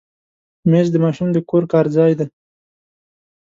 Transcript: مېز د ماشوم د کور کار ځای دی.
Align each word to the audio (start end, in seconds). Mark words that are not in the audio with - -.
مېز 0.69 0.87
د 0.91 0.95
ماشوم 1.03 1.29
د 1.33 1.37
کور 1.49 1.63
کار 1.71 1.85
ځای 1.95 2.11
دی. 2.19 2.27